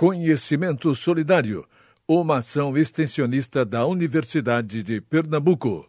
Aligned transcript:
Conhecimento 0.00 0.94
Solidário, 0.94 1.66
uma 2.06 2.36
ação 2.36 2.78
extensionista 2.78 3.64
da 3.64 3.84
Universidade 3.84 4.80
de 4.80 5.00
Pernambuco. 5.00 5.87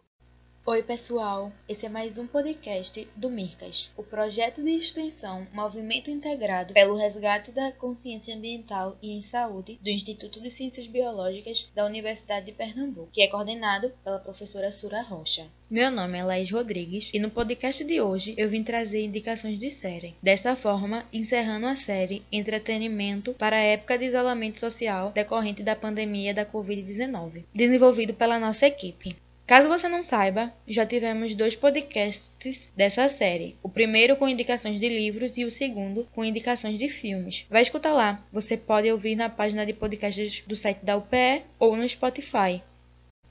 Oi, 0.72 0.84
pessoal. 0.84 1.52
Esse 1.68 1.88
é 1.88 1.90
mais 1.90 2.20
um 2.20 2.28
podcast 2.28 3.08
do 3.16 3.28
MIRCAS, 3.28 3.92
o 3.98 4.04
projeto 4.04 4.62
de 4.62 4.70
extensão 4.70 5.48
Movimento 5.52 6.12
Integrado 6.12 6.76
pelo 6.76 6.96
Resgate 6.96 7.50
da 7.50 7.72
Consciência 7.72 8.36
Ambiental 8.36 8.96
e 9.02 9.10
em 9.18 9.24
Saúde 9.24 9.80
do 9.82 9.90
Instituto 9.90 10.40
de 10.40 10.52
Ciências 10.52 10.86
Biológicas 10.86 11.68
da 11.74 11.84
Universidade 11.88 12.46
de 12.46 12.52
Pernambuco, 12.52 13.10
que 13.12 13.24
é 13.24 13.28
coordenado 13.28 13.92
pela 14.04 14.20
professora 14.20 14.72
Sura 14.72 15.02
Rocha. 15.02 15.48
Meu 15.68 15.90
nome 15.90 16.20
é 16.20 16.24
Laís 16.24 16.52
Rodrigues 16.52 17.10
e 17.12 17.18
no 17.18 17.32
podcast 17.32 17.84
de 17.84 18.00
hoje 18.00 18.36
eu 18.38 18.48
vim 18.48 18.64
trazer 18.64 19.04
indicações 19.04 19.58
de 19.58 19.72
série. 19.72 20.14
Dessa 20.22 20.56
forma, 20.56 21.04
encerrando 21.12 21.66
a 21.66 21.76
série 21.76 22.22
Entretenimento 22.32 23.34
para 23.34 23.56
a 23.56 23.64
época 23.64 23.98
de 23.98 24.06
isolamento 24.06 24.60
social 24.60 25.12
decorrente 25.14 25.64
da 25.64 25.76
pandemia 25.76 26.32
da 26.32 26.46
Covid-19, 26.46 27.44
desenvolvido 27.56 28.14
pela 28.14 28.38
nossa 28.38 28.68
equipe. 28.68 29.16
Caso 29.50 29.68
você 29.68 29.90
não 29.90 30.04
saiba, 30.04 30.54
já 30.68 30.86
tivemos 30.86 31.34
dois 31.34 31.56
podcasts 31.56 32.72
dessa 32.78 33.08
série. 33.08 33.56
O 33.64 33.68
primeiro 33.68 34.16
com 34.16 34.30
indicações 34.30 34.80
de 34.80 34.88
livros 34.88 35.36
e 35.40 35.44
o 35.44 35.50
segundo 35.50 36.08
com 36.14 36.24
indicações 36.24 36.78
de 36.78 36.88
filmes. 36.88 37.48
Vai 37.50 37.64
escutar 37.64 37.92
lá. 37.92 38.24
Você 38.32 38.56
pode 38.56 38.92
ouvir 38.92 39.16
na 39.16 39.28
página 39.28 39.66
de 39.66 39.74
podcasts 39.74 40.44
do 40.46 40.56
site 40.56 40.86
da 40.86 40.96
UPE 40.96 41.42
ou 41.58 41.76
no 41.76 41.90
Spotify. 41.90 42.62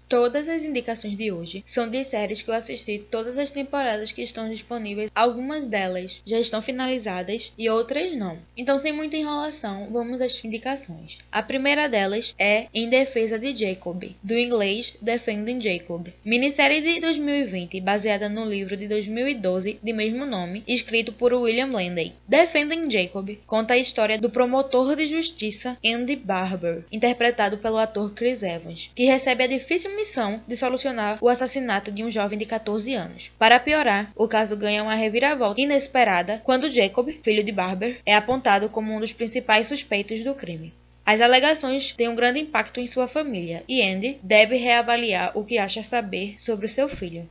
Todas 0.08 0.48
as 0.48 0.64
indicações 0.64 1.18
de 1.18 1.30
hoje 1.30 1.62
são 1.66 1.86
de 1.86 2.02
séries 2.02 2.40
que 2.40 2.48
eu 2.48 2.54
assisti 2.54 2.98
todas 3.10 3.36
as 3.36 3.50
temporadas 3.50 4.10
que 4.10 4.22
estão 4.22 4.48
disponíveis. 4.48 5.10
Algumas 5.14 5.66
delas 5.66 6.22
já 6.26 6.40
estão 6.40 6.62
finalizadas 6.62 7.52
e 7.58 7.68
outras 7.68 8.16
não. 8.16 8.38
Então, 8.56 8.78
sem 8.78 8.90
muita 8.90 9.18
enrolação, 9.18 9.88
vamos 9.90 10.22
às 10.22 10.42
indicações. 10.42 11.18
A 11.30 11.42
primeira 11.42 11.90
delas 11.90 12.34
é 12.38 12.68
Em 12.72 12.88
Defesa 12.88 13.38
de 13.38 13.54
Jacob, 13.54 14.02
do 14.22 14.38
inglês 14.38 14.96
Defending 15.02 15.60
Jacob, 15.60 16.08
minissérie 16.24 16.80
de 16.80 17.00
2020 17.00 17.78
baseada 17.82 18.30
no 18.30 18.46
livro 18.46 18.78
de 18.78 18.88
2012 18.88 19.78
de 19.82 19.92
mesmo 19.92 20.24
nome, 20.24 20.64
escrito 20.66 21.12
por 21.12 21.34
William 21.34 21.70
Landey. 21.70 22.14
Defending 22.26 22.90
Jacob 22.90 23.38
conta 23.46 23.74
a 23.74 23.78
história 23.78 24.16
do 24.16 24.30
promotor 24.30 24.96
de 24.96 25.04
justiça 25.04 25.76
Andy 25.84 26.16
Barber, 26.16 26.84
interpretado 26.90 27.58
pelo 27.58 27.76
ator 27.76 28.14
Chris 28.14 28.42
Evans, 28.42 28.90
que 28.94 29.04
recebe 29.04 29.44
a 29.44 29.46
difícil 29.46 29.97
missão 29.98 30.40
de 30.46 30.54
solucionar 30.54 31.18
o 31.20 31.28
assassinato 31.28 31.90
de 31.90 32.04
um 32.04 32.10
jovem 32.10 32.38
de 32.38 32.46
14 32.46 32.94
anos. 32.94 33.32
Para 33.36 33.58
piorar, 33.58 34.12
o 34.14 34.28
caso 34.28 34.56
ganha 34.56 34.80
uma 34.80 34.94
reviravolta 34.94 35.60
inesperada 35.60 36.40
quando 36.44 36.70
Jacob, 36.70 37.10
filho 37.20 37.42
de 37.42 37.50
Barber, 37.50 37.98
é 38.06 38.14
apontado 38.14 38.68
como 38.68 38.94
um 38.94 39.00
dos 39.00 39.12
principais 39.12 39.66
suspeitos 39.66 40.22
do 40.22 40.34
crime. 40.34 40.72
As 41.04 41.20
alegações 41.20 41.92
têm 41.92 42.08
um 42.08 42.14
grande 42.14 42.38
impacto 42.38 42.78
em 42.78 42.86
sua 42.86 43.08
família 43.08 43.64
e 43.66 43.82
Andy 43.82 44.18
deve 44.22 44.56
reavaliar 44.56 45.32
o 45.34 45.44
que 45.44 45.58
acha 45.58 45.82
saber 45.82 46.36
sobre 46.38 46.66
o 46.66 46.68
seu 46.68 46.88
filho. 46.88 47.28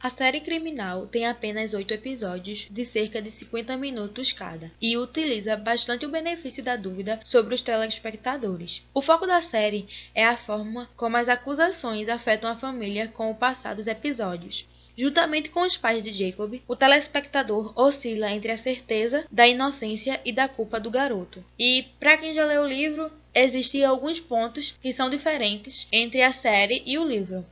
A 0.00 0.10
série 0.10 0.40
criminal 0.40 1.08
tem 1.08 1.26
apenas 1.26 1.74
oito 1.74 1.92
episódios 1.92 2.68
de 2.70 2.84
cerca 2.84 3.20
de 3.20 3.32
50 3.32 3.76
minutos 3.76 4.30
cada 4.30 4.70
e 4.80 4.96
utiliza 4.96 5.56
bastante 5.56 6.06
o 6.06 6.08
benefício 6.08 6.62
da 6.62 6.76
dúvida 6.76 7.18
sobre 7.24 7.56
os 7.56 7.62
telespectadores. 7.62 8.80
O 8.94 9.02
foco 9.02 9.26
da 9.26 9.42
série 9.42 9.88
é 10.14 10.24
a 10.24 10.36
forma 10.36 10.88
como 10.96 11.16
as 11.16 11.28
acusações 11.28 12.08
afetam 12.08 12.48
a 12.48 12.54
família 12.54 13.08
com 13.08 13.28
o 13.28 13.34
passar 13.34 13.74
dos 13.74 13.88
episódios. 13.88 14.64
Juntamente 14.96 15.48
com 15.48 15.62
os 15.62 15.76
pais 15.76 16.02
de 16.02 16.12
Jacob, 16.12 16.60
o 16.68 16.76
telespectador 16.76 17.72
oscila 17.76 18.30
entre 18.30 18.52
a 18.52 18.56
certeza 18.56 19.26
da 19.32 19.48
inocência 19.48 20.20
e 20.24 20.32
da 20.32 20.48
culpa 20.48 20.78
do 20.78 20.92
garoto. 20.92 21.44
E, 21.58 21.86
para 21.98 22.16
quem 22.16 22.34
já 22.34 22.44
leu 22.44 22.62
o 22.62 22.68
livro, 22.68 23.10
existem 23.34 23.84
alguns 23.84 24.20
pontos 24.20 24.76
que 24.80 24.92
são 24.92 25.10
diferentes 25.10 25.88
entre 25.90 26.22
a 26.22 26.32
série 26.32 26.84
e 26.86 26.96
o 26.98 27.04
livro. 27.04 27.44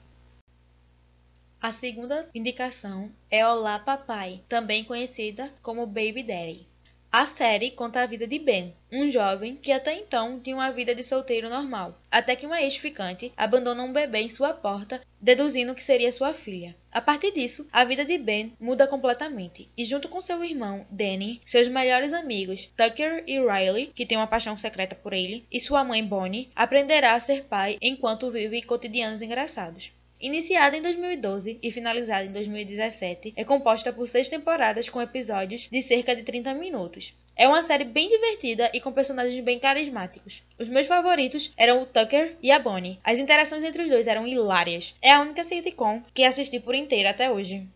A 1.66 1.72
segunda 1.72 2.30
indicação 2.32 3.10
é 3.28 3.44
Olá 3.44 3.76
Papai, 3.76 4.40
também 4.48 4.84
conhecida 4.84 5.52
como 5.64 5.84
Baby 5.84 6.22
Daddy. 6.22 6.68
A 7.10 7.26
série 7.26 7.72
conta 7.72 8.00
a 8.02 8.06
vida 8.06 8.24
de 8.24 8.38
Ben, 8.38 8.72
um 8.92 9.10
jovem 9.10 9.56
que 9.56 9.72
até 9.72 9.92
então 9.98 10.38
tinha 10.38 10.54
uma 10.54 10.70
vida 10.70 10.94
de 10.94 11.02
solteiro 11.02 11.50
normal, 11.50 12.00
até 12.08 12.36
que 12.36 12.46
uma 12.46 12.62
ex-ficante 12.62 13.32
abandona 13.36 13.82
um 13.82 13.92
bebê 13.92 14.20
em 14.20 14.30
sua 14.30 14.52
porta, 14.52 15.00
deduzindo 15.20 15.74
que 15.74 15.82
seria 15.82 16.12
sua 16.12 16.34
filha. 16.34 16.76
A 16.92 17.00
partir 17.00 17.32
disso, 17.32 17.66
a 17.72 17.84
vida 17.84 18.04
de 18.04 18.16
Ben 18.16 18.52
muda 18.60 18.86
completamente, 18.86 19.68
e 19.76 19.84
junto 19.84 20.08
com 20.08 20.20
seu 20.20 20.44
irmão, 20.44 20.86
Danny, 20.88 21.40
seus 21.46 21.66
melhores 21.66 22.12
amigos, 22.12 22.64
Tucker 22.76 23.24
e 23.26 23.40
Riley, 23.40 23.90
que 23.92 24.06
tem 24.06 24.16
uma 24.16 24.28
paixão 24.28 24.56
secreta 24.56 24.94
por 24.94 25.12
ele, 25.12 25.44
e 25.50 25.58
sua 25.58 25.82
mãe 25.82 26.06
Bonnie, 26.06 26.48
aprenderá 26.54 27.14
a 27.14 27.20
ser 27.20 27.42
pai 27.46 27.76
enquanto 27.82 28.30
vive 28.30 28.62
cotidianos 28.62 29.20
engraçados. 29.20 29.90
Iniciada 30.18 30.74
em 30.74 30.80
2012 30.80 31.58
e 31.62 31.70
finalizada 31.70 32.24
em 32.24 32.32
2017, 32.32 33.34
é 33.36 33.44
composta 33.44 33.92
por 33.92 34.08
seis 34.08 34.30
temporadas 34.30 34.88
com 34.88 35.02
episódios 35.02 35.68
de 35.70 35.82
cerca 35.82 36.16
de 36.16 36.22
30 36.22 36.54
minutos. 36.54 37.12
É 37.36 37.46
uma 37.46 37.62
série 37.62 37.84
bem 37.84 38.08
divertida 38.08 38.70
e 38.72 38.80
com 38.80 38.90
personagens 38.92 39.44
bem 39.44 39.58
carismáticos. 39.58 40.42
Os 40.58 40.70
meus 40.70 40.86
favoritos 40.86 41.52
eram 41.54 41.82
o 41.82 41.86
Tucker 41.86 42.34
e 42.42 42.50
a 42.50 42.58
Bonnie. 42.58 42.98
As 43.04 43.18
interações 43.18 43.62
entre 43.62 43.82
os 43.82 43.90
dois 43.90 44.06
eram 44.06 44.26
hilárias. 44.26 44.94
É 45.02 45.12
a 45.12 45.20
única 45.20 45.44
sitcom 45.44 46.02
que 46.14 46.24
assisti 46.24 46.58
por 46.58 46.74
inteiro 46.74 47.10
até 47.10 47.30
hoje. 47.30 47.66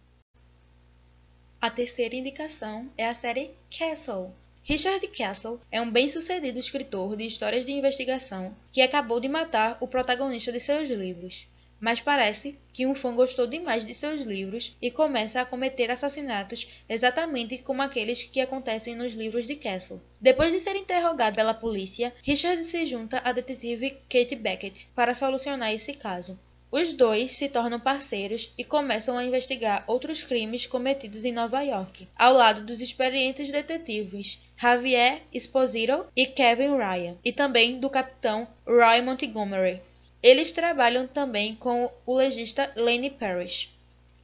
A 1.60 1.68
terceira 1.68 2.16
indicação 2.16 2.90
é 2.96 3.06
a 3.06 3.12
série 3.12 3.50
Castle. 3.70 4.30
Richard 4.64 5.06
Castle 5.08 5.60
é 5.70 5.78
um 5.78 5.90
bem-sucedido 5.90 6.58
escritor 6.58 7.16
de 7.16 7.26
histórias 7.26 7.66
de 7.66 7.72
investigação 7.72 8.56
que 8.72 8.80
acabou 8.80 9.20
de 9.20 9.28
matar 9.28 9.76
o 9.78 9.86
protagonista 9.86 10.50
de 10.50 10.60
seus 10.60 10.88
livros 10.88 11.46
mas 11.80 12.00
parece 12.00 12.58
que 12.72 12.86
um 12.86 12.94
fã 12.94 13.14
gostou 13.14 13.46
demais 13.46 13.86
de 13.86 13.94
seus 13.94 14.20
livros 14.22 14.76
e 14.80 14.90
começa 14.90 15.40
a 15.40 15.46
cometer 15.46 15.90
assassinatos 15.90 16.68
exatamente 16.88 17.58
como 17.58 17.82
aqueles 17.82 18.22
que 18.22 18.40
acontecem 18.40 18.94
nos 18.94 19.14
livros 19.14 19.46
de 19.46 19.56
Castle. 19.56 20.00
Depois 20.20 20.52
de 20.52 20.60
ser 20.60 20.76
interrogado 20.76 21.36
pela 21.36 21.54
polícia, 21.54 22.12
Richard 22.22 22.62
se 22.64 22.86
junta 22.86 23.20
à 23.24 23.32
detetive 23.32 23.96
Kate 24.08 24.36
Beckett 24.36 24.86
para 24.94 25.14
solucionar 25.14 25.72
esse 25.72 25.94
caso. 25.94 26.38
Os 26.72 26.92
dois 26.92 27.32
se 27.32 27.48
tornam 27.48 27.80
parceiros 27.80 28.52
e 28.56 28.62
começam 28.62 29.18
a 29.18 29.24
investigar 29.24 29.82
outros 29.88 30.22
crimes 30.22 30.66
cometidos 30.66 31.24
em 31.24 31.32
Nova 31.32 31.62
York, 31.62 32.06
ao 32.16 32.32
lado 32.32 32.64
dos 32.64 32.80
experientes 32.80 33.50
detetives 33.50 34.38
Javier 34.56 35.22
Esposito 35.32 36.06
e 36.14 36.26
Kevin 36.26 36.76
Ryan, 36.76 37.16
e 37.24 37.32
também 37.32 37.80
do 37.80 37.90
capitão 37.90 38.46
Roy 38.64 39.02
Montgomery. 39.02 39.80
Eles 40.22 40.52
trabalham 40.52 41.06
também 41.06 41.54
com 41.54 41.90
o 42.04 42.14
legista 42.14 42.70
Lane 42.76 43.10
Parrish. 43.10 43.70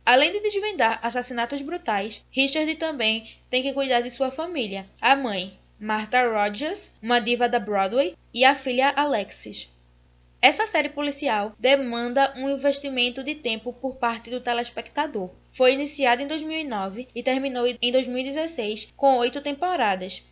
Além 0.04 0.30
de 0.30 0.40
desvendar 0.40 1.00
assassinatos 1.02 1.60
brutais, 1.62 2.22
Richard 2.30 2.74
também 2.76 3.30
tem 3.50 3.62
que 3.62 3.72
cuidar 3.72 4.02
de 4.02 4.10
sua 4.10 4.30
família, 4.30 4.86
a 5.00 5.16
mãe, 5.16 5.58
Martha 5.80 6.22
Rogers, 6.22 6.90
uma 7.02 7.18
diva 7.18 7.48
da 7.48 7.58
Broadway, 7.58 8.14
e 8.32 8.44
a 8.44 8.54
filha 8.54 8.90
Alexis. 8.90 9.68
Essa 10.40 10.66
série 10.66 10.90
policial 10.90 11.54
demanda 11.58 12.32
um 12.36 12.48
investimento 12.48 13.24
de 13.24 13.34
tempo 13.34 13.72
por 13.72 13.96
parte 13.96 14.30
do 14.30 14.40
telespectador. 14.40 15.30
Foi 15.56 15.72
iniciada 15.72 16.22
em 16.22 16.26
2009 16.26 17.08
e 17.14 17.22
terminou 17.22 17.66
em 17.66 17.90
2016 17.90 18.88
com 18.96 19.16
oito 19.16 19.40
temporadas. 19.40 20.22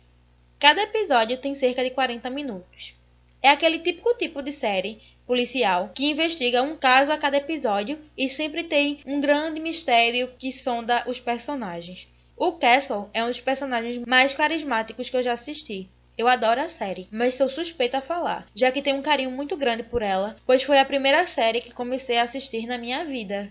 Cada 0.59 0.83
episódio 0.83 1.37
tem 1.37 1.55
cerca 1.55 1.83
de 1.83 1.89
40 1.89 2.29
minutos. 2.29 2.93
É 3.41 3.49
aquele 3.49 3.79
típico 3.79 4.13
tipo 4.15 4.41
de 4.41 4.53
série 4.53 5.01
policial 5.25 5.91
que 5.93 6.05
investiga 6.05 6.61
um 6.61 6.75
caso 6.75 7.11
a 7.11 7.17
cada 7.17 7.37
episódio 7.37 7.99
e 8.17 8.29
sempre 8.29 8.63
tem 8.63 8.99
um 9.05 9.19
grande 9.19 9.59
mistério 9.59 10.29
que 10.37 10.51
sonda 10.51 11.03
os 11.07 11.19
personagens. 11.19 12.07
O 12.37 12.53
Castle 12.53 13.09
é 13.13 13.23
um 13.23 13.27
dos 13.27 13.39
personagens 13.39 14.05
mais 14.05 14.33
carismáticos 14.33 15.09
que 15.09 15.17
eu 15.17 15.23
já 15.23 15.33
assisti. 15.33 15.89
Eu 16.17 16.27
adoro 16.27 16.61
a 16.61 16.69
série, 16.69 17.07
mas 17.11 17.35
sou 17.35 17.49
suspeita 17.49 17.97
a 17.97 18.01
falar, 18.01 18.45
já 18.55 18.71
que 18.71 18.81
tenho 18.81 18.97
um 18.97 19.01
carinho 19.01 19.31
muito 19.31 19.57
grande 19.57 19.83
por 19.83 20.01
ela, 20.01 20.37
pois 20.45 20.63
foi 20.63 20.79
a 20.79 20.85
primeira 20.85 21.27
série 21.27 21.61
que 21.61 21.73
comecei 21.73 22.17
a 22.17 22.23
assistir 22.23 22.65
na 22.65 22.77
minha 22.77 23.03
vida. 23.03 23.49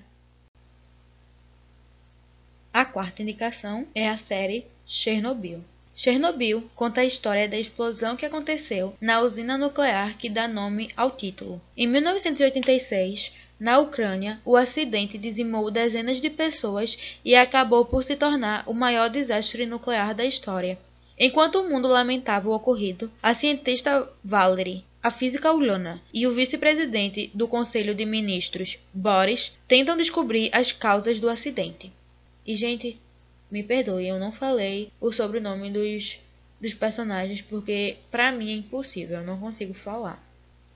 A 2.72 2.84
quarta 2.84 3.22
indicação 3.22 3.86
é 3.94 4.08
a 4.08 4.16
série 4.16 4.66
Chernobyl. 4.86 5.62
Chernobyl 5.94 6.68
conta 6.74 7.02
a 7.02 7.04
história 7.04 7.48
da 7.48 7.56
explosão 7.56 8.16
que 8.16 8.26
aconteceu 8.26 8.96
na 9.00 9.20
usina 9.20 9.56
nuclear 9.56 10.18
que 10.18 10.28
dá 10.28 10.48
nome 10.48 10.90
ao 10.96 11.12
título. 11.12 11.60
Em 11.76 11.86
1986, 11.86 13.32
na 13.60 13.78
Ucrânia, 13.78 14.40
o 14.44 14.56
acidente 14.56 15.16
dizimou 15.16 15.70
dezenas 15.70 16.20
de 16.20 16.28
pessoas 16.28 16.98
e 17.24 17.36
acabou 17.36 17.84
por 17.84 18.02
se 18.02 18.16
tornar 18.16 18.64
o 18.66 18.74
maior 18.74 19.08
desastre 19.08 19.64
nuclear 19.66 20.14
da 20.14 20.24
história. 20.24 20.76
Enquanto 21.16 21.60
o 21.60 21.70
mundo 21.70 21.86
lamentava 21.86 22.48
o 22.48 22.52
ocorrido, 22.52 23.08
a 23.22 23.32
cientista 23.32 24.10
Valery, 24.24 24.84
a 25.00 25.12
física 25.12 25.52
Ulyana 25.52 26.02
e 26.12 26.26
o 26.26 26.34
vice-presidente 26.34 27.30
do 27.32 27.46
Conselho 27.46 27.94
de 27.94 28.04
Ministros, 28.04 28.78
Boris, 28.92 29.52
tentam 29.68 29.96
descobrir 29.96 30.50
as 30.52 30.72
causas 30.72 31.20
do 31.20 31.28
acidente. 31.28 31.92
E, 32.44 32.56
gente, 32.56 32.98
me 33.50 33.62
perdoe, 33.62 34.08
eu 34.08 34.18
não 34.18 34.32
falei 34.32 34.90
o 35.00 35.12
sobrenome 35.12 35.70
dos 35.70 36.18
dos 36.60 36.72
personagens, 36.74 37.42
porque 37.42 37.96
pra 38.10 38.32
mim 38.32 38.50
é 38.50 38.56
impossível, 38.56 39.18
eu 39.18 39.26
não 39.26 39.38
consigo 39.38 39.74
falar. 39.74 40.22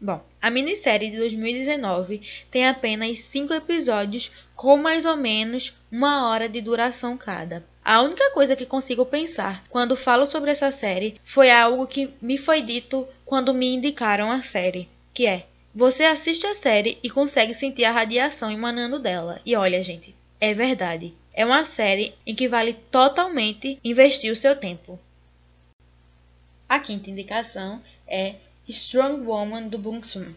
Bom, 0.00 0.22
a 0.40 0.48
minissérie 0.48 1.10
de 1.10 1.16
2019 1.16 2.20
tem 2.50 2.68
apenas 2.68 3.18
5 3.20 3.52
episódios 3.54 4.30
com 4.54 4.76
mais 4.76 5.04
ou 5.04 5.16
menos 5.16 5.74
uma 5.90 6.28
hora 6.28 6.48
de 6.48 6.60
duração 6.60 7.16
cada. 7.16 7.64
A 7.84 8.02
única 8.02 8.30
coisa 8.30 8.54
que 8.54 8.66
consigo 8.66 9.04
pensar 9.06 9.64
quando 9.70 9.96
falo 9.96 10.26
sobre 10.26 10.50
essa 10.50 10.70
série 10.70 11.20
foi 11.24 11.50
algo 11.50 11.86
que 11.86 12.10
me 12.20 12.38
foi 12.38 12.60
dito 12.60 13.08
quando 13.24 13.54
me 13.54 13.74
indicaram 13.74 14.30
a 14.30 14.42
série, 14.42 14.88
que 15.12 15.26
é: 15.26 15.46
você 15.74 16.04
assiste 16.04 16.46
a 16.46 16.54
série 16.54 16.98
e 17.02 17.10
consegue 17.10 17.54
sentir 17.54 17.84
a 17.84 17.90
radiação 17.90 18.52
emanando 18.52 18.98
dela. 18.98 19.40
E 19.44 19.56
olha, 19.56 19.82
gente, 19.82 20.14
é 20.40 20.54
verdade. 20.54 21.14
É 21.38 21.46
uma 21.46 21.62
série 21.62 22.16
em 22.26 22.34
que 22.34 22.48
vale 22.48 22.72
totalmente 22.90 23.78
investir 23.84 24.32
o 24.32 24.34
seu 24.34 24.56
tempo. 24.56 24.98
A 26.68 26.80
quinta 26.80 27.10
indicação 27.10 27.80
é 28.08 28.34
Strong 28.66 29.24
Woman 29.24 29.68
do 29.68 29.78
Bong 29.78 30.04
Soon. 30.04 30.34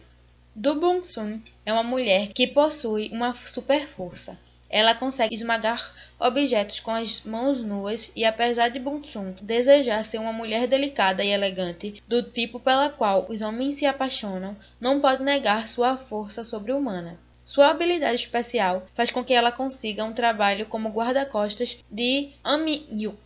Do 0.54 0.76
Bong 0.76 1.04
Soon 1.04 1.40
é 1.66 1.72
uma 1.72 1.82
mulher 1.82 2.28
que 2.28 2.46
possui 2.46 3.08
uma 3.08 3.36
super 3.48 3.88
força. 3.88 4.38
Ela 4.70 4.94
consegue 4.94 5.34
esmagar 5.34 5.92
objetos 6.20 6.78
com 6.78 6.92
as 6.92 7.20
mãos 7.22 7.60
nuas 7.60 8.08
e 8.14 8.24
apesar 8.24 8.68
de 8.68 8.78
Bong 8.78 9.04
Soon 9.08 9.34
desejar 9.42 10.04
ser 10.04 10.18
uma 10.18 10.32
mulher 10.32 10.68
delicada 10.68 11.24
e 11.24 11.30
elegante, 11.30 12.00
do 12.06 12.22
tipo 12.22 12.60
pela 12.60 12.88
qual 12.88 13.26
os 13.28 13.42
homens 13.42 13.74
se 13.74 13.86
apaixonam, 13.86 14.56
não 14.80 15.00
pode 15.00 15.24
negar 15.24 15.66
sua 15.66 15.96
força 15.96 16.44
sobre-humana. 16.44 17.18
Sua 17.44 17.68
habilidade 17.68 18.14
especial 18.14 18.86
faz 18.94 19.10
com 19.10 19.24
que 19.24 19.34
ela 19.34 19.50
consiga 19.50 20.04
um 20.04 20.12
trabalho 20.12 20.66
como 20.66 20.88
guarda-costas 20.90 21.78
de 21.90 22.30
Amyuk, 22.42 23.18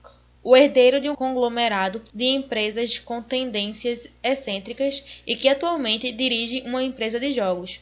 o 0.43 0.57
herdeiro 0.57 1.01
de 1.01 1.11
um 1.11 1.15
conglomerado 1.15 2.03
de 2.15 2.25
empresas 2.25 2.99
com 2.99 3.21
tendências 3.21 4.09
excêntricas 4.23 5.05
e 5.27 5.37
que 5.37 5.49
atualmente 5.49 6.11
dirige 6.13 6.63
uma 6.63 6.83
empresa 6.83 7.21
de 7.21 7.33
jogos. 7.33 7.81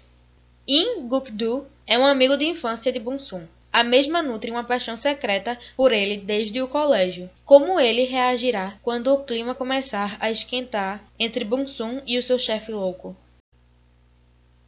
In 0.66 1.06
Guk-do 1.06 1.66
é 1.86 1.98
um 1.98 2.06
amigo 2.06 2.36
de 2.36 2.46
infância 2.46 2.90
de 2.90 2.98
Bun-sun. 2.98 3.42
A 3.70 3.84
mesma 3.84 4.22
nutre 4.22 4.50
uma 4.50 4.64
paixão 4.64 4.96
secreta 4.96 5.58
por 5.76 5.92
ele 5.92 6.16
desde 6.16 6.62
o 6.62 6.68
colégio. 6.68 7.28
Como 7.44 7.78
ele 7.78 8.04
reagirá 8.04 8.78
quando 8.82 9.12
o 9.12 9.24
clima 9.24 9.54
começar 9.54 10.16
a 10.18 10.30
esquentar 10.30 11.04
entre 11.18 11.44
Bun-sun 11.44 12.00
e 12.06 12.16
o 12.16 12.22
seu 12.22 12.38
chefe 12.38 12.72
louco? 12.72 13.14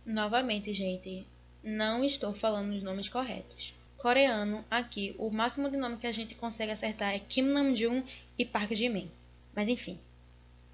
Novamente, 0.04 0.74
gente, 0.74 1.24
não 1.66 2.02
estou 2.02 2.32
falando 2.32 2.74
os 2.74 2.82
nomes 2.82 3.08
corretos 3.08 3.76
coreano, 4.06 4.64
aqui 4.70 5.16
o 5.18 5.30
máximo 5.30 5.68
de 5.68 5.76
nome 5.76 5.96
que 5.96 6.06
a 6.06 6.12
gente 6.12 6.34
consegue 6.36 6.70
acertar 6.70 7.12
é 7.12 7.18
Kim 7.18 7.42
Namjoon 7.42 8.04
e 8.38 8.44
Park 8.44 8.72
Ji-min. 8.72 9.10
Mas 9.52 9.68
enfim. 9.68 9.98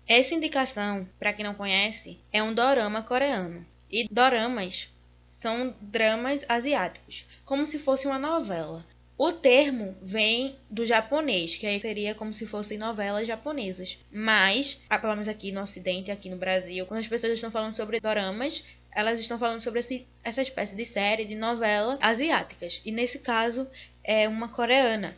Essa 0.07 0.35
indicação, 0.35 1.09
para 1.19 1.33
quem 1.33 1.43
não 1.43 1.55
conhece, 1.55 2.19
é 2.31 2.43
um 2.43 2.53
dorama 2.53 3.03
coreano. 3.03 3.65
E 3.91 4.07
doramas 4.11 4.87
são 5.31 5.75
dramas 5.81 6.45
asiáticos, 6.47 7.25
como 7.47 7.65
se 7.65 7.79
fosse 7.79 8.07
uma 8.07 8.19
novela. 8.19 8.85
O 9.19 9.31
termo 9.31 9.95
vem 10.03 10.57
do 10.71 10.87
japonês, 10.87 11.55
que 11.55 11.67
aí 11.67 11.81
seria 11.81 12.15
como 12.15 12.33
se 12.33 12.47
fossem 12.47 12.79
novelas 12.79 13.27
japonesas. 13.27 13.99
Mas, 14.11 14.79
pelo 15.01 15.13
menos 15.13 15.29
aqui 15.29 15.53
no 15.53 15.63
ocidente, 15.63 16.11
aqui 16.11 16.31
no 16.31 16.37
Brasil, 16.37 16.87
quando 16.87 17.01
as 17.01 17.09
pessoas 17.09 17.35
estão 17.35 17.51
falando 17.51 17.75
sobre 17.75 18.01
doramas, 18.01 18.65
elas 18.91 19.21
estão 19.21 19.39
falando 19.39 19.61
sobre 19.61 19.81
esse, 19.81 20.07
essa 20.25 20.43
espécie 20.43 20.75
de 20.75 20.85
série, 20.85 21.25
de 21.25 21.35
novela 21.35 21.99
asiáticas. 22.01 22.81
E 22.85 22.91
nesse 22.91 23.19
caso 23.19 23.67
é 24.03 24.29
uma 24.29 24.49
coreana. 24.49 25.17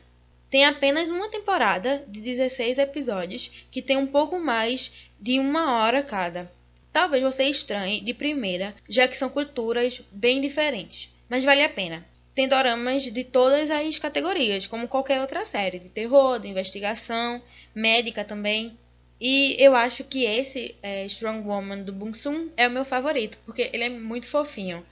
Tem 0.50 0.64
apenas 0.64 1.08
uma 1.08 1.30
temporada 1.30 2.04
de 2.06 2.20
16 2.20 2.78
episódios, 2.78 3.50
que 3.70 3.82
tem 3.82 3.96
um 3.96 4.06
pouco 4.06 4.38
mais 4.38 4.90
de 5.20 5.38
uma 5.38 5.78
hora 5.78 6.02
cada. 6.02 6.50
Talvez 6.92 7.22
você 7.22 7.44
estranhe 7.44 8.00
de 8.00 8.14
primeira, 8.14 8.74
já 8.88 9.08
que 9.08 9.16
são 9.16 9.28
culturas 9.28 10.00
bem 10.12 10.40
diferentes, 10.40 11.08
mas 11.28 11.42
vale 11.42 11.62
a 11.62 11.68
pena. 11.68 12.04
Tem 12.34 12.48
doramas 12.48 13.04
de 13.04 13.24
todas 13.24 13.70
as 13.70 13.96
categorias, 13.98 14.66
como 14.66 14.88
qualquer 14.88 15.20
outra 15.20 15.44
série, 15.44 15.78
de 15.78 15.88
terror, 15.88 16.40
de 16.40 16.48
investigação, 16.48 17.40
médica 17.74 18.24
também. 18.24 18.76
E 19.20 19.54
eu 19.58 19.76
acho 19.76 20.02
que 20.02 20.24
esse 20.24 20.74
é, 20.82 21.06
Strong 21.06 21.46
Woman 21.46 21.82
do 21.82 21.92
Bung-soon 21.92 22.50
é 22.56 22.66
o 22.66 22.70
meu 22.70 22.84
favorito, 22.84 23.38
porque 23.46 23.70
ele 23.72 23.84
é 23.84 23.88
muito 23.88 24.28
fofinho. 24.28 24.84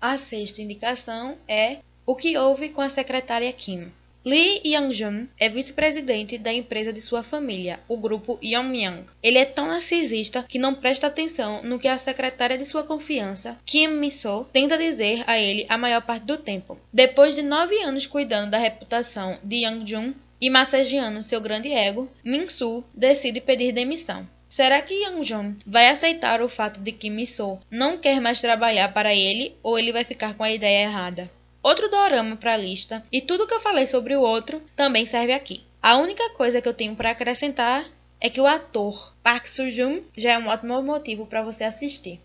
A 0.00 0.16
sexta 0.16 0.62
indicação 0.62 1.36
é 1.48 1.78
O 2.06 2.14
que 2.14 2.36
houve 2.36 2.68
com 2.68 2.80
a 2.80 2.88
secretária 2.88 3.52
Kim. 3.52 3.92
Lee 4.24 4.60
Young-jun 4.64 5.26
é 5.38 5.48
vice-presidente 5.48 6.38
da 6.38 6.52
empresa 6.52 6.92
de 6.92 7.00
sua 7.00 7.24
família, 7.24 7.80
o 7.88 7.96
grupo 7.96 8.38
Yongmyang. 8.40 9.04
Ele 9.20 9.38
é 9.38 9.44
tão 9.44 9.66
narcisista 9.66 10.44
que 10.48 10.58
não 10.60 10.74
presta 10.74 11.08
atenção 11.08 11.60
no 11.64 11.78
que 11.78 11.88
a 11.88 11.98
secretária 11.98 12.56
de 12.56 12.64
sua 12.64 12.84
confiança, 12.84 13.58
Kim 13.66 13.88
Mi-so, 13.88 14.46
tenta 14.52 14.78
dizer 14.78 15.24
a 15.26 15.38
ele 15.38 15.66
a 15.68 15.76
maior 15.76 16.02
parte 16.02 16.24
do 16.24 16.38
tempo. 16.38 16.78
Depois 16.92 17.34
de 17.34 17.42
nove 17.42 17.82
anos 17.82 18.06
cuidando 18.06 18.50
da 18.52 18.58
reputação 18.58 19.38
de 19.42 19.64
Young-jun, 19.64 20.14
e 20.40 20.50
massageando 20.50 21.22
seu 21.22 21.40
grande 21.40 21.72
ego, 21.72 22.10
Min-soo 22.24 22.84
decide 22.92 23.40
pedir 23.40 23.72
demissão. 23.72 24.28
Será 24.48 24.82
que 24.82 24.92
Yang-jong 24.92 25.58
vai 25.64 25.88
aceitar 25.88 26.42
o 26.42 26.48
fato 26.48 26.78
de 26.78 26.92
que 26.92 27.08
Mi-soo 27.08 27.60
não 27.70 27.96
quer 27.96 28.20
mais 28.20 28.40
trabalhar 28.40 28.92
para 28.92 29.14
ele 29.14 29.54
ou 29.62 29.78
ele 29.78 29.92
vai 29.92 30.04
ficar 30.04 30.34
com 30.34 30.42
a 30.42 30.50
ideia 30.50 30.84
errada? 30.84 31.30
Outro 31.62 31.88
dorama 31.88 32.36
para 32.36 32.54
a 32.54 32.56
lista, 32.56 33.04
e 33.12 33.20
tudo 33.20 33.46
que 33.46 33.54
eu 33.54 33.60
falei 33.60 33.86
sobre 33.86 34.16
o 34.16 34.20
outro 34.20 34.60
também 34.74 35.06
serve 35.06 35.32
aqui. 35.32 35.62
A 35.80 35.96
única 35.96 36.30
coisa 36.30 36.60
que 36.60 36.68
eu 36.68 36.74
tenho 36.74 36.96
para 36.96 37.10
acrescentar 37.10 37.86
é 38.20 38.28
que 38.28 38.40
o 38.40 38.46
ator 38.46 39.12
Park 39.22 39.46
Soo-joon 39.46 40.02
já 40.16 40.32
é 40.32 40.38
um 40.38 40.48
ótimo 40.48 40.82
motivo 40.82 41.26
para 41.26 41.42
você 41.42 41.64
assistir. 41.64 42.20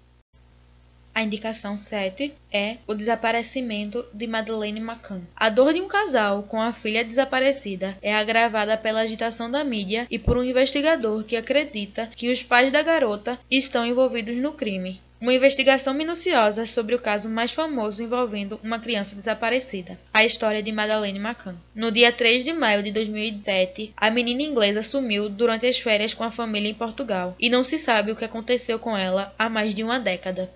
A 1.13 1.24
indicação 1.24 1.75
7 1.75 2.31
é 2.51 2.78
o 2.86 2.94
desaparecimento 2.94 4.06
de 4.13 4.28
Madeleine 4.28 4.80
McCann. 4.80 5.22
A 5.36 5.50
dor 5.50 5.74
de 5.74 5.81
um 5.81 5.88
casal 5.88 6.44
com 6.44 6.62
a 6.62 6.74
filha 6.74 7.04
desaparecida 7.04 7.98
é 8.04 8.13
agravada 8.13 8.78
pela 8.78 9.00
agitação 9.00 9.50
da 9.50 9.63
mídia 9.63 10.06
e 10.12 10.19
por 10.19 10.38
um 10.38 10.44
investigador 10.44 11.24
que 11.24 11.36
acredita 11.36 12.07
que 12.16 12.31
os 12.31 12.44
pais 12.44 12.72
da 12.72 12.84
garota 12.84 13.39
estão 13.50 13.84
envolvidos 13.84 14.38
no 14.38 14.54
crime. 14.54 15.01
Uma 15.19 15.34
investigação 15.34 15.96
minuciosa 15.96 16.68
sobre 16.68 16.94
o 16.94 17.00
caso 17.00 17.28
mais 17.28 17.52
famoso 17.52 18.04
envolvendo 18.04 18.60
uma 18.64 18.80
criança 18.80 19.16
desaparecida, 19.16 20.00
a 20.14 20.24
história 20.24 20.62
de 20.62 20.72
Madeleine 20.72 21.18
McCann. 21.18 21.56
No 21.74 21.92
dia 21.92 22.12
3 22.12 22.46
de 22.46 22.54
maio 22.54 22.84
de 22.84 22.92
2007, 22.92 23.94
a 23.98 24.12
menina 24.12 24.44
inglesa 24.44 24.84
sumiu 24.84 25.28
durante 25.28 25.66
as 25.66 25.80
férias 25.80 26.14
com 26.14 26.24
a 26.24 26.30
família 26.30 26.69
em 26.69 26.75
Portugal 26.75 27.36
e 27.40 27.50
não 27.50 27.64
se 27.64 27.80
sabe 27.80 28.12
o 28.12 28.16
que 28.16 28.25
aconteceu 28.25 28.78
com 28.78 28.96
ela 28.96 29.34
há 29.39 29.50
mais 29.50 29.74
de 29.74 29.84
uma 29.84 30.00
década. 30.00 30.51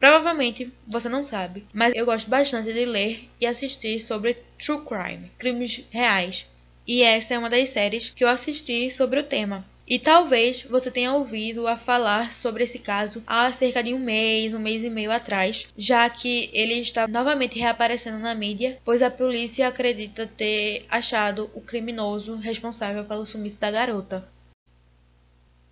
Provavelmente 0.00 0.68
você 0.84 1.08
não 1.08 1.22
sabe, 1.22 1.64
mas 1.72 1.94
eu 1.94 2.04
gosto 2.04 2.28
bastante 2.28 2.72
de 2.72 2.84
ler 2.84 3.28
e 3.40 3.46
assistir 3.46 4.00
sobre 4.00 4.36
true 4.58 4.84
crime, 4.84 5.30
crimes 5.38 5.84
reais. 5.90 6.44
E 6.88 7.04
essa 7.04 7.34
é 7.34 7.38
uma 7.38 7.48
das 7.48 7.68
séries 7.68 8.10
que 8.10 8.24
eu 8.24 8.28
assisti 8.28 8.90
sobre 8.90 9.20
o 9.20 9.24
tema. 9.24 9.64
E 9.86 10.00
talvez 10.00 10.64
você 10.64 10.90
tenha 10.90 11.12
ouvido 11.12 11.68
a 11.68 11.76
falar 11.76 12.32
sobre 12.32 12.64
esse 12.64 12.78
caso 12.78 13.22
há 13.24 13.52
cerca 13.52 13.82
de 13.82 13.94
um 13.94 13.98
mês, 13.98 14.52
um 14.52 14.58
mês 14.58 14.82
e 14.82 14.90
meio 14.90 15.12
atrás, 15.12 15.68
já 15.78 16.10
que 16.10 16.50
ele 16.52 16.74
está 16.80 17.06
novamente 17.06 17.58
reaparecendo 17.58 18.18
na 18.18 18.34
mídia, 18.34 18.78
pois 18.84 19.00
a 19.00 19.10
polícia 19.10 19.68
acredita 19.68 20.26
ter 20.26 20.84
achado 20.88 21.48
o 21.54 21.60
criminoso 21.60 22.34
responsável 22.34 23.04
pelo 23.04 23.24
sumiço 23.24 23.60
da 23.60 23.70
garota. 23.70 24.28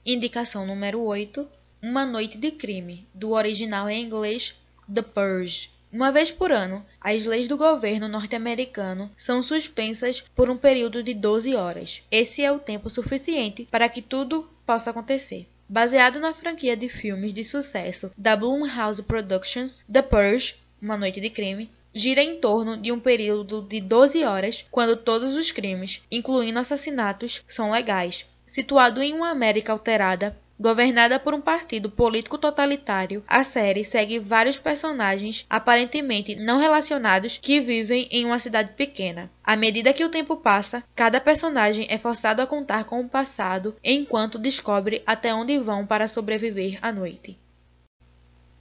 Indicação 0.06 0.64
número 0.64 1.00
8 1.00 1.48
uma 1.84 2.06
Noite 2.06 2.38
de 2.38 2.50
Crime, 2.50 3.06
do 3.12 3.32
original 3.32 3.90
em 3.90 4.06
inglês 4.06 4.54
The 4.92 5.02
Purge. 5.02 5.73
Uma 5.94 6.10
vez 6.10 6.32
por 6.32 6.50
ano, 6.50 6.84
as 7.00 7.24
leis 7.24 7.46
do 7.46 7.56
governo 7.56 8.08
norte-americano 8.08 9.08
são 9.16 9.44
suspensas 9.44 10.24
por 10.34 10.50
um 10.50 10.56
período 10.56 11.04
de 11.04 11.14
12 11.14 11.54
horas. 11.54 12.02
Esse 12.10 12.42
é 12.42 12.50
o 12.50 12.58
tempo 12.58 12.90
suficiente 12.90 13.68
para 13.70 13.88
que 13.88 14.02
tudo 14.02 14.44
possa 14.66 14.90
acontecer. 14.90 15.46
Baseado 15.68 16.18
na 16.18 16.32
franquia 16.32 16.76
de 16.76 16.88
filmes 16.88 17.32
de 17.32 17.44
sucesso 17.44 18.10
da 18.18 18.34
Blumhouse 18.34 19.04
Productions, 19.04 19.84
The 19.88 20.02
Purge, 20.02 20.56
Uma 20.82 20.96
Noite 20.96 21.20
de 21.20 21.30
Crime, 21.30 21.70
gira 21.94 22.20
em 22.20 22.40
torno 22.40 22.76
de 22.76 22.90
um 22.90 22.98
período 22.98 23.62
de 23.62 23.80
12 23.80 24.24
horas, 24.24 24.66
quando 24.72 24.96
todos 24.96 25.36
os 25.36 25.52
crimes, 25.52 26.02
incluindo 26.10 26.58
assassinatos, 26.58 27.40
são 27.46 27.70
legais. 27.70 28.26
Situado 28.44 29.00
em 29.00 29.12
uma 29.12 29.30
América 29.30 29.70
alterada 29.70 30.36
Governada 30.58 31.18
por 31.18 31.34
um 31.34 31.40
partido 31.40 31.90
político 31.90 32.38
totalitário, 32.38 33.24
a 33.26 33.42
série 33.42 33.84
segue 33.84 34.20
vários 34.20 34.56
personagens 34.56 35.44
aparentemente 35.50 36.36
não 36.36 36.60
relacionados 36.60 37.38
que 37.38 37.60
vivem 37.60 38.06
em 38.08 38.24
uma 38.24 38.38
cidade 38.38 38.72
pequena. 38.74 39.28
À 39.42 39.56
medida 39.56 39.92
que 39.92 40.04
o 40.04 40.08
tempo 40.08 40.36
passa, 40.36 40.84
cada 40.94 41.20
personagem 41.20 41.86
é 41.90 41.98
forçado 41.98 42.40
a 42.40 42.46
contar 42.46 42.84
com 42.84 43.00
o 43.00 43.08
passado 43.08 43.74
enquanto 43.82 44.38
descobre 44.38 45.02
até 45.04 45.34
onde 45.34 45.58
vão 45.58 45.84
para 45.84 46.06
sobreviver 46.06 46.78
à 46.80 46.92
noite. 46.92 47.36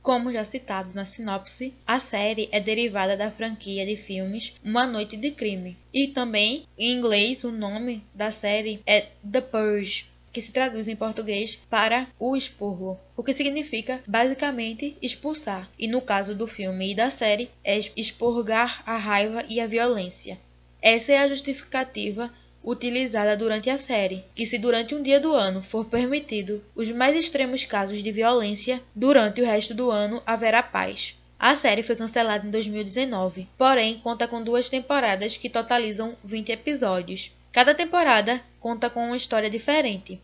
Como 0.01 0.33
já 0.33 0.43
citado 0.43 0.89
na 0.93 1.05
sinopse, 1.05 1.73
a 1.87 1.97
série 1.97 2.49
é 2.51 2.59
derivada 2.59 3.15
da 3.15 3.31
franquia 3.31 3.85
de 3.85 3.95
filmes 3.95 4.53
Uma 4.61 4.85
Noite 4.85 5.15
de 5.15 5.31
Crime. 5.31 5.77
E 5.93 6.09
também, 6.09 6.65
em 6.77 6.91
inglês, 6.91 7.45
o 7.45 7.51
nome 7.51 8.03
da 8.13 8.29
série 8.29 8.81
é 8.85 9.07
The 9.31 9.39
Purge, 9.39 10.11
que 10.33 10.41
se 10.41 10.51
traduz 10.51 10.87
em 10.87 10.95
português 10.95 11.57
para 11.69 12.07
o 12.19 12.35
expurgo, 12.35 12.99
o 13.15 13.23
que 13.23 13.31
significa 13.31 14.01
basicamente 14.07 14.97
expulsar, 14.99 15.69
e 15.77 15.87
no 15.87 16.01
caso 16.01 16.33
do 16.33 16.47
filme 16.47 16.91
e 16.91 16.95
da 16.95 17.11
série 17.11 17.51
é 17.63 17.79
expurgar 17.95 18.81
a 18.85 18.97
raiva 18.97 19.45
e 19.47 19.61
a 19.61 19.67
violência. 19.67 20.39
Essa 20.81 21.13
é 21.13 21.17
a 21.19 21.29
justificativa 21.29 22.31
utilizada 22.63 23.37
durante 23.37 23.69
a 23.69 23.77
série, 23.77 24.23
que 24.33 24.45
se 24.45 24.57
durante 24.57 24.95
um 24.95 25.03
dia 25.03 25.19
do 25.19 25.33
ano 25.33 25.61
for 25.63 25.85
permitido 25.85 26.63
os 26.75 26.91
mais 26.91 27.15
extremos 27.15 27.63
casos 27.65 28.01
de 28.01 28.11
violência, 28.11 28.81
durante 28.95 29.41
o 29.41 29.45
resto 29.45 29.73
do 29.73 29.91
ano 29.91 30.23
haverá 30.25 30.63
paz. 30.63 31.15
A 31.37 31.55
série 31.55 31.83
foi 31.83 31.95
cancelada 31.95 32.47
em 32.47 32.51
2019, 32.51 33.49
porém 33.57 33.99
conta 33.99 34.27
com 34.27 34.41
duas 34.41 34.69
temporadas 34.69 35.35
que 35.35 35.49
totalizam 35.49 36.15
20 36.23 36.53
episódios. 36.53 37.31
Cada 37.53 37.75
temporada 37.75 38.41
conta 38.59 38.89
com 38.89 39.05
uma 39.05 39.15
história 39.15 39.47
diferente. 39.47 40.19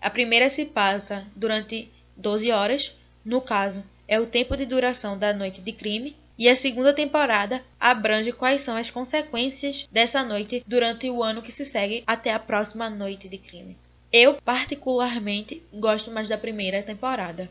A 0.00 0.08
primeira 0.08 0.48
se 0.48 0.64
passa 0.64 1.26
durante 1.36 1.90
12 2.16 2.50
horas, 2.50 2.96
no 3.22 3.42
caso, 3.42 3.84
é 4.08 4.18
o 4.18 4.24
tempo 4.24 4.56
de 4.56 4.64
duração 4.64 5.18
da 5.18 5.30
noite 5.30 5.60
de 5.60 5.72
crime, 5.72 6.16
e 6.38 6.48
a 6.48 6.56
segunda 6.56 6.94
temporada 6.94 7.62
abrange 7.78 8.32
quais 8.32 8.62
são 8.62 8.78
as 8.78 8.90
consequências 8.90 9.86
dessa 9.92 10.22
noite 10.22 10.64
durante 10.66 11.10
o 11.10 11.22
ano 11.22 11.42
que 11.42 11.52
se 11.52 11.66
segue 11.66 12.02
até 12.06 12.32
a 12.32 12.38
próxima 12.38 12.88
noite 12.88 13.28
de 13.28 13.36
crime. 13.36 13.76
Eu, 14.10 14.40
particularmente, 14.40 15.62
gosto 15.70 16.10
mais 16.10 16.30
da 16.30 16.38
primeira 16.38 16.82
temporada. 16.82 17.50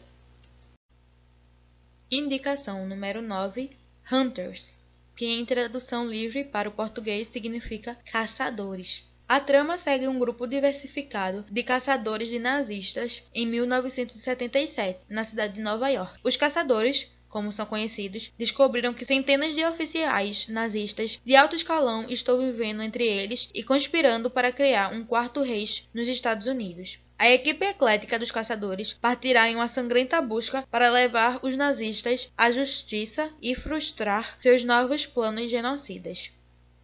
Indicação 2.09 2.87
número 2.87 3.21
9: 3.21 3.69
Hunters, 4.11 4.75
que 5.15 5.27
em 5.27 5.45
tradução 5.45 6.07
livre 6.07 6.43
para 6.43 6.67
o 6.67 6.71
português 6.71 7.27
significa 7.27 7.95
caçadores. 8.11 9.07
A 9.29 9.39
trama 9.39 9.77
segue 9.77 10.07
um 10.07 10.17
grupo 10.17 10.47
diversificado 10.47 11.45
de 11.51 11.61
caçadores 11.61 12.27
de 12.27 12.39
nazistas 12.39 13.21
em 13.31 13.45
1977, 13.45 15.01
na 15.07 15.23
cidade 15.23 15.53
de 15.53 15.61
Nova 15.61 15.87
York. 15.87 16.19
Os 16.23 16.35
caçadores 16.35 17.07
como 17.29 17.51
são 17.51 17.65
conhecidos, 17.65 18.33
descobriram 18.39 18.91
que 18.91 19.05
centenas 19.05 19.53
de 19.53 19.63
oficiais 19.63 20.47
nazistas 20.47 21.19
de 21.23 21.35
alto 21.35 21.55
escalão 21.55 22.07
estão 22.09 22.39
vivendo 22.39 22.81
entre 22.81 23.05
eles 23.05 23.47
e 23.53 23.61
conspirando 23.61 24.31
para 24.31 24.51
criar 24.51 24.91
um 24.91 25.05
quarto 25.05 25.43
reich 25.43 25.87
nos 25.93 26.07
Estados 26.07 26.47
Unidos. 26.47 26.97
A 27.19 27.29
equipe 27.29 27.63
eclética 27.63 28.17
dos 28.17 28.31
caçadores 28.31 28.93
partirá 28.93 29.47
em 29.47 29.55
uma 29.55 29.67
sangrenta 29.67 30.19
busca 30.21 30.63
para 30.71 30.89
levar 30.89 31.37
os 31.43 31.55
nazistas 31.55 32.31
à 32.35 32.49
justiça 32.49 33.29
e 33.39 33.53
frustrar 33.53 34.39
seus 34.41 34.63
novos 34.63 35.05
planos 35.05 35.51
genocidas. 35.51 36.31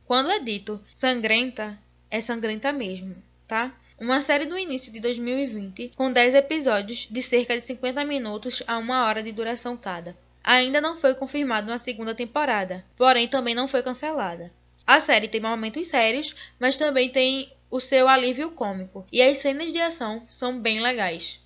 Quando 0.05 0.29
é 0.29 0.39
dito 0.39 0.79
sangrenta, 0.91 1.79
é 2.09 2.21
sangrenta 2.21 2.71
mesmo, 2.71 3.15
tá? 3.47 3.75
Uma 3.99 4.21
série 4.21 4.45
do 4.45 4.57
início 4.57 4.91
de 4.91 4.99
2020, 4.99 5.93
com 5.95 6.11
10 6.11 6.35
episódios 6.35 7.07
de 7.09 7.21
cerca 7.21 7.59
de 7.59 7.65
50 7.65 8.03
minutos 8.03 8.61
a 8.67 8.77
uma 8.77 9.05
hora 9.05 9.23
de 9.23 9.31
duração 9.31 9.77
cada 9.77 10.15
ainda 10.45 10.79
não 10.79 10.97
foi 10.97 11.15
confirmado 11.15 11.67
na 11.67 11.79
segunda 11.79 12.13
temporada, 12.13 12.85
porém 12.95 13.27
também 13.27 13.55
não 13.55 13.67
foi 13.67 13.81
cancelada. 13.81 14.51
A 14.85 14.99
série 14.99 15.27
tem 15.27 15.41
momentos 15.41 15.87
sérios, 15.87 16.35
mas 16.59 16.77
também 16.77 17.09
tem 17.09 17.51
o 17.71 17.79
seu 17.79 18.07
alívio 18.07 18.51
cômico, 18.51 19.05
e 19.11 19.21
as 19.23 19.39
cenas 19.39 19.73
de 19.73 19.81
ação 19.81 20.23
são 20.27 20.61
bem 20.61 20.79
legais. 20.79 21.39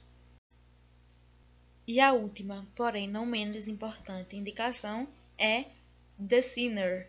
E 1.88 2.02
a 2.02 2.12
última, 2.12 2.68
porém 2.76 3.08
não 3.08 3.26
menos 3.26 3.70
importante 3.70 4.36
indicação 4.36 5.08
é 5.38 5.66
The 6.28 6.42
Sinner, 6.42 7.08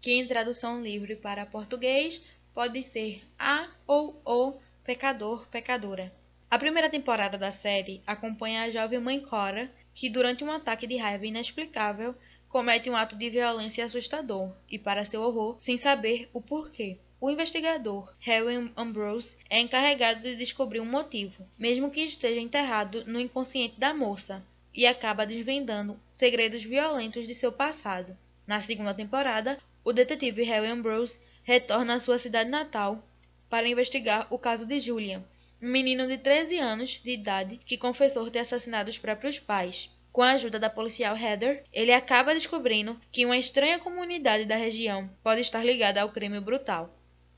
que 0.00 0.12
em 0.12 0.26
tradução 0.28 0.82
livre 0.82 1.16
para 1.16 1.46
português 1.46 2.20
pode 2.54 2.82
ser 2.82 3.22
a 3.38 3.68
ou 3.86 4.20
o 4.24 4.54
pecador, 4.84 5.46
pecadora. 5.48 6.12
A 6.50 6.58
primeira 6.58 6.90
temporada 6.90 7.38
da 7.38 7.50
série 7.50 8.02
acompanha 8.06 8.62
a 8.62 8.70
jovem 8.70 9.00
mãe 9.00 9.20
Cora, 9.20 9.70
que 9.94 10.10
durante 10.10 10.44
um 10.44 10.52
ataque 10.52 10.86
de 10.86 10.96
raiva 10.96 11.26
inexplicável 11.26 12.14
comete 12.48 12.90
um 12.90 12.96
ato 12.96 13.16
de 13.16 13.30
violência 13.30 13.84
assustador 13.84 14.52
e, 14.70 14.78
para 14.78 15.06
seu 15.06 15.22
horror, 15.22 15.56
sem 15.60 15.78
saber 15.78 16.28
o 16.32 16.40
porquê. 16.40 16.98
O 17.18 17.30
investigador 17.30 18.12
Harry 18.20 18.70
Ambrose 18.76 19.36
é 19.48 19.60
encarregado 19.60 20.20
de 20.22 20.36
descobrir 20.36 20.80
um 20.80 20.84
motivo, 20.84 21.46
mesmo 21.58 21.90
que 21.90 22.00
esteja 22.00 22.40
enterrado 22.40 23.04
no 23.06 23.20
inconsciente 23.20 23.78
da 23.78 23.94
moça, 23.94 24.44
e 24.74 24.86
acaba 24.86 25.24
desvendando 25.24 25.98
segredos 26.14 26.64
violentos 26.64 27.26
de 27.26 27.34
seu 27.34 27.52
passado. 27.52 28.16
Na 28.46 28.60
segunda 28.60 28.92
temporada, 28.92 29.56
o 29.84 29.92
detetive 29.92 30.42
Harry 30.42 30.66
Ambrose 30.66 31.18
retorna 31.42 31.94
à 31.94 31.98
sua 31.98 32.18
cidade 32.18 32.50
natal 32.50 33.02
para 33.48 33.68
investigar 33.68 34.26
o 34.30 34.38
caso 34.38 34.66
de 34.66 34.80
Julian, 34.80 35.22
um 35.60 35.68
menino 35.68 36.06
de 36.06 36.18
13 36.18 36.58
anos 36.58 37.00
de 37.02 37.10
idade 37.12 37.60
que 37.66 37.76
confessou 37.76 38.30
ter 38.30 38.40
assassinado 38.40 38.90
os 38.90 38.98
próprios 38.98 39.38
pais. 39.38 39.90
Com 40.12 40.22
a 40.22 40.32
ajuda 40.32 40.58
da 40.58 40.68
policial 40.68 41.16
Heather, 41.16 41.64
ele 41.72 41.92
acaba 41.92 42.34
descobrindo 42.34 43.00
que 43.10 43.24
uma 43.24 43.38
estranha 43.38 43.78
comunidade 43.78 44.44
da 44.44 44.56
região 44.56 45.08
pode 45.22 45.40
estar 45.40 45.64
ligada 45.64 46.02
ao 46.02 46.10
crime 46.10 46.40
brutal. 46.40 46.94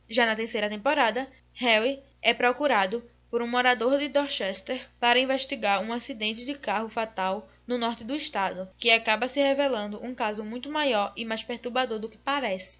Já 0.08 0.26
na 0.26 0.36
terceira 0.36 0.68
temporada, 0.68 1.28
Harry 1.52 2.00
é 2.20 2.34
procurado 2.34 3.02
por 3.30 3.42
um 3.42 3.48
morador 3.48 3.98
de 3.98 4.08
Dorchester 4.08 4.88
para 5.00 5.18
investigar 5.18 5.82
um 5.82 5.92
acidente 5.92 6.44
de 6.44 6.54
carro 6.54 6.88
fatal 6.88 7.48
no 7.66 7.78
norte 7.78 8.04
do 8.04 8.14
estado, 8.14 8.68
que 8.78 8.90
acaba 8.90 9.28
se 9.28 9.40
revelando 9.40 10.02
um 10.04 10.14
caso 10.14 10.44
muito 10.44 10.70
maior 10.70 11.12
e 11.16 11.24
mais 11.24 11.42
perturbador 11.42 11.98
do 11.98 12.08
que 12.08 12.18
parece. 12.18 12.78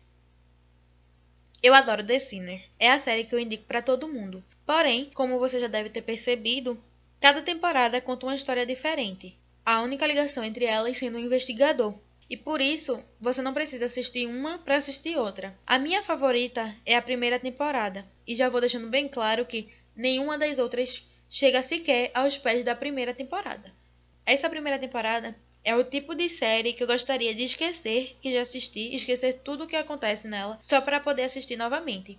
Eu 1.64 1.72
adoro 1.72 2.04
The 2.04 2.18
Sinner. 2.18 2.60
É 2.78 2.90
a 2.90 2.98
série 2.98 3.24
que 3.24 3.34
eu 3.34 3.38
indico 3.38 3.64
para 3.64 3.80
todo 3.80 4.06
mundo. 4.06 4.44
Porém, 4.66 5.10
como 5.14 5.38
você 5.38 5.58
já 5.58 5.66
deve 5.66 5.88
ter 5.88 6.02
percebido, 6.02 6.78
cada 7.18 7.40
temporada 7.40 8.02
conta 8.02 8.26
uma 8.26 8.34
história 8.34 8.66
diferente, 8.66 9.34
a 9.64 9.80
única 9.80 10.06
ligação 10.06 10.44
entre 10.44 10.66
elas 10.66 10.98
sendo 10.98 11.16
um 11.16 11.20
investigador. 11.20 11.94
E 12.28 12.36
por 12.36 12.60
isso, 12.60 13.02
você 13.18 13.40
não 13.40 13.54
precisa 13.54 13.86
assistir 13.86 14.26
uma 14.26 14.58
para 14.58 14.76
assistir 14.76 15.16
outra. 15.16 15.58
A 15.66 15.78
minha 15.78 16.02
favorita 16.02 16.76
é 16.84 16.96
a 16.96 17.00
primeira 17.00 17.40
temporada, 17.40 18.04
e 18.26 18.36
já 18.36 18.50
vou 18.50 18.60
deixando 18.60 18.90
bem 18.90 19.08
claro 19.08 19.46
que 19.46 19.70
nenhuma 19.96 20.36
das 20.36 20.58
outras 20.58 21.02
chega 21.30 21.62
sequer 21.62 22.10
aos 22.12 22.36
pés 22.36 22.62
da 22.62 22.74
primeira 22.74 23.14
temporada. 23.14 23.72
Essa 24.26 24.50
primeira 24.50 24.78
temporada 24.78 25.34
é 25.64 25.74
o 25.74 25.82
tipo 25.84 26.14
de 26.14 26.28
série 26.28 26.72
que 26.72 26.82
eu 26.82 26.86
gostaria 26.86 27.34
de 27.34 27.44
esquecer 27.44 28.16
que 28.20 28.32
já 28.32 28.42
assisti, 28.42 28.94
esquecer 28.94 29.40
tudo 29.42 29.64
o 29.64 29.66
que 29.66 29.76
acontece 29.76 30.28
nela, 30.28 30.58
só 30.62 30.80
para 30.80 31.00
poder 31.00 31.22
assistir 31.22 31.56
novamente. 31.56 32.18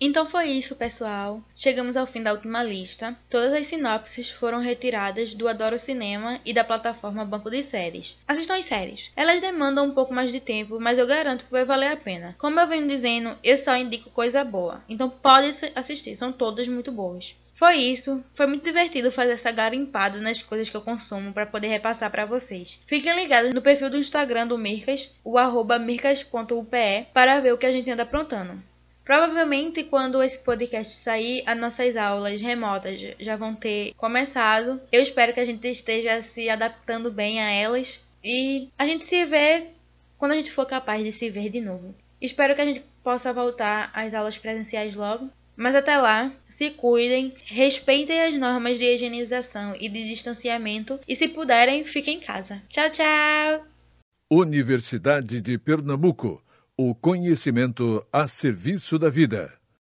Então 0.00 0.26
foi 0.26 0.50
isso, 0.50 0.76
pessoal. 0.76 1.42
Chegamos 1.56 1.96
ao 1.96 2.06
fim 2.06 2.22
da 2.22 2.32
última 2.32 2.62
lista. 2.62 3.16
Todas 3.28 3.52
as 3.52 3.66
sinopses 3.66 4.30
foram 4.30 4.60
retiradas 4.60 5.34
do 5.34 5.48
Adoro 5.48 5.76
Cinema 5.76 6.40
e 6.44 6.52
da 6.52 6.62
plataforma 6.62 7.24
Banco 7.24 7.50
de 7.50 7.64
Séries. 7.64 8.16
Assistam 8.28 8.54
as 8.54 8.64
séries. 8.64 9.10
Elas 9.16 9.40
demandam 9.40 9.86
um 9.86 9.90
pouco 9.90 10.14
mais 10.14 10.30
de 10.30 10.38
tempo, 10.38 10.78
mas 10.78 11.00
eu 11.00 11.06
garanto 11.06 11.44
que 11.44 11.50
vai 11.50 11.64
valer 11.64 11.90
a 11.90 11.96
pena. 11.96 12.36
Como 12.38 12.60
eu 12.60 12.68
venho 12.68 12.86
dizendo, 12.86 13.36
eu 13.42 13.56
só 13.56 13.76
indico 13.76 14.08
coisa 14.10 14.44
boa. 14.44 14.84
Então 14.88 15.10
pode 15.10 15.48
assistir, 15.74 16.14
são 16.14 16.32
todas 16.32 16.68
muito 16.68 16.92
boas. 16.92 17.34
Foi 17.58 17.74
isso. 17.74 18.22
Foi 18.34 18.46
muito 18.46 18.62
divertido 18.62 19.10
fazer 19.10 19.32
essa 19.32 19.50
garimpada 19.50 20.20
nas 20.20 20.40
coisas 20.40 20.70
que 20.70 20.76
eu 20.76 20.80
consumo 20.80 21.32
para 21.32 21.44
poder 21.44 21.66
repassar 21.66 22.08
para 22.08 22.24
vocês. 22.24 22.78
Fiquem 22.86 23.16
ligados 23.16 23.52
no 23.52 23.60
perfil 23.60 23.90
do 23.90 23.98
Instagram 23.98 24.46
do 24.46 24.56
Mircas, 24.56 25.12
o 25.24 25.36
arroba 25.36 25.76
mircas.upe, 25.76 27.08
para 27.12 27.40
ver 27.40 27.52
o 27.52 27.58
que 27.58 27.66
a 27.66 27.72
gente 27.72 27.90
anda 27.90 28.04
aprontando. 28.04 28.62
Provavelmente, 29.04 29.82
quando 29.82 30.22
esse 30.22 30.38
podcast 30.38 31.00
sair, 31.00 31.42
as 31.46 31.58
nossas 31.58 31.96
aulas 31.96 32.40
remotas 32.40 33.00
já 33.18 33.34
vão 33.34 33.56
ter 33.56 33.92
começado. 33.96 34.80
Eu 34.92 35.02
espero 35.02 35.34
que 35.34 35.40
a 35.40 35.44
gente 35.44 35.66
esteja 35.66 36.22
se 36.22 36.48
adaptando 36.48 37.10
bem 37.10 37.40
a 37.40 37.50
elas 37.50 37.98
e 38.22 38.68
a 38.78 38.86
gente 38.86 39.04
se 39.04 39.24
vê 39.24 39.66
quando 40.16 40.30
a 40.30 40.36
gente 40.36 40.52
for 40.52 40.64
capaz 40.64 41.02
de 41.02 41.10
se 41.10 41.28
ver 41.28 41.50
de 41.50 41.60
novo. 41.60 41.92
Espero 42.20 42.54
que 42.54 42.60
a 42.60 42.64
gente 42.64 42.84
possa 43.02 43.32
voltar 43.32 43.90
às 43.92 44.14
aulas 44.14 44.38
presenciais 44.38 44.94
logo. 44.94 45.28
Mas 45.58 45.74
até 45.74 45.98
lá, 45.98 46.32
se 46.48 46.70
cuidem, 46.70 47.34
respeitem 47.44 48.22
as 48.22 48.38
normas 48.38 48.78
de 48.78 48.84
higienização 48.84 49.74
e 49.78 49.88
de 49.88 50.08
distanciamento 50.08 51.00
e, 51.08 51.16
se 51.16 51.26
puderem, 51.26 51.84
fiquem 51.84 52.18
em 52.18 52.20
casa. 52.20 52.62
Tchau, 52.68 52.88
tchau! 52.90 53.66
Universidade 54.30 55.40
de 55.40 55.58
Pernambuco 55.58 56.40
o 56.80 56.94
conhecimento 56.94 58.06
a 58.12 58.28
serviço 58.28 59.00
da 59.00 59.10
vida. 59.10 59.57